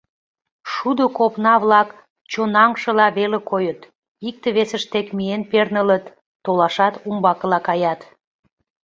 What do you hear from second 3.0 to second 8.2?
веле койыт: икте-весышт деке миен пернылыт, толашат, умбакыла каят.